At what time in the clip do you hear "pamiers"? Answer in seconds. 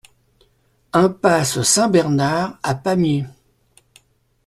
2.73-3.27